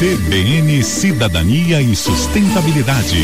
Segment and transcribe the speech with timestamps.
[0.00, 3.18] CBN Cidadania e Sustentabilidade.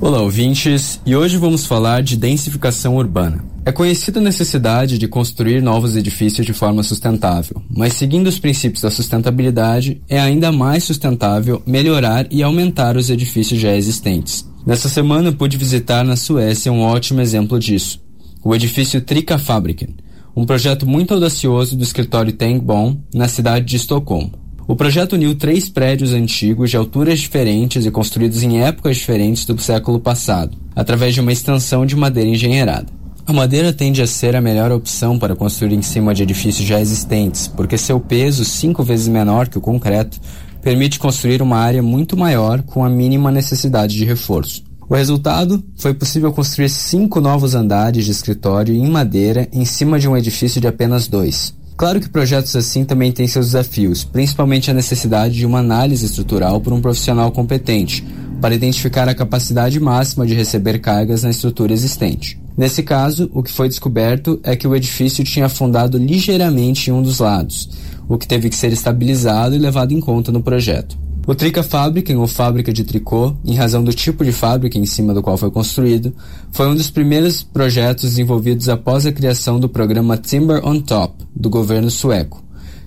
[0.00, 3.44] Olá, ouvintes, e hoje vamos falar de densificação urbana.
[3.64, 8.82] É conhecida a necessidade de construir novos edifícios de forma sustentável, mas seguindo os princípios
[8.82, 14.44] da sustentabilidade, é ainda mais sustentável melhorar e aumentar os edifícios já existentes.
[14.66, 18.02] Nessa semana pude visitar na Suécia um ótimo exemplo disso,
[18.42, 19.94] o edifício Trika Fabriken,
[20.36, 24.32] um projeto muito audacioso do escritório Tengbom, na cidade de Estocolmo.
[24.66, 29.60] O projeto uniu três prédios antigos de alturas diferentes e construídos em épocas diferentes do
[29.60, 32.86] século passado, através de uma extensão de madeira engenheirada.
[33.26, 36.80] A madeira tende a ser a melhor opção para construir em cima de edifícios já
[36.80, 40.18] existentes, porque seu peso, cinco vezes menor que o concreto,
[40.60, 44.64] permite construir uma área muito maior com a mínima necessidade de reforço.
[44.88, 50.08] O resultado foi possível construir cinco novos andares de escritório em madeira em cima de
[50.08, 51.54] um edifício de apenas dois.
[51.76, 56.60] Claro que projetos assim também têm seus desafios, principalmente a necessidade de uma análise estrutural
[56.60, 58.04] por um profissional competente,
[58.40, 62.38] para identificar a capacidade máxima de receber cargas na estrutura existente.
[62.56, 67.02] Nesse caso, o que foi descoberto é que o edifício tinha afundado ligeiramente em um
[67.02, 67.68] dos lados,
[68.08, 71.03] o que teve que ser estabilizado e levado em conta no projeto.
[71.26, 75.14] O Trica Fabriken, ou fábrica de tricô, em razão do tipo de fábrica em cima
[75.14, 76.14] do qual foi construído,
[76.52, 81.48] foi um dos primeiros projetos desenvolvidos após a criação do programa Timber on Top, do
[81.48, 82.43] governo sueco,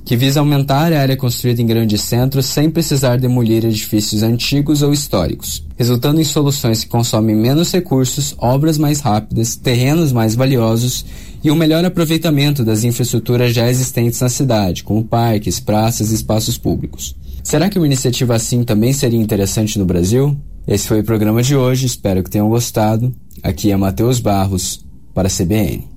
[0.08, 4.94] que visa aumentar a área construída em grandes centros sem precisar demolir edifícios antigos ou
[4.94, 11.05] históricos, resultando em soluções que consomem menos recursos, obras mais rápidas, terrenos mais valiosos
[11.44, 16.58] e um melhor aproveitamento das infraestruturas já existentes na cidade, como parques, praças e espaços
[16.58, 17.14] públicos.
[17.44, 20.38] Será que uma iniciativa assim também seria interessante no Brasil?
[20.66, 23.14] Esse foi o programa de hoje, espero que tenham gostado.
[23.44, 25.97] Aqui é Matheus Barros, para a CBN.